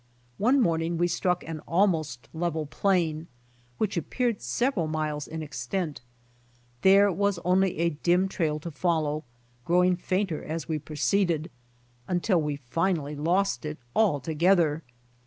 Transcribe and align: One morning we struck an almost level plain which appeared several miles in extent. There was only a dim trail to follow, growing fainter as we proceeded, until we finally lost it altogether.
One 0.39 0.59
morning 0.59 0.97
we 0.97 1.07
struck 1.07 1.43
an 1.43 1.59
almost 1.67 2.27
level 2.33 2.65
plain 2.65 3.27
which 3.77 3.95
appeared 3.97 4.41
several 4.41 4.87
miles 4.87 5.27
in 5.27 5.43
extent. 5.43 6.01
There 6.81 7.11
was 7.11 7.37
only 7.45 7.77
a 7.77 7.91
dim 7.91 8.27
trail 8.27 8.59
to 8.61 8.71
follow, 8.71 9.25
growing 9.63 9.95
fainter 9.95 10.43
as 10.43 10.67
we 10.67 10.79
proceeded, 10.79 11.51
until 12.07 12.41
we 12.41 12.55
finally 12.55 13.15
lost 13.15 13.63
it 13.63 13.77
altogether. 13.95 14.81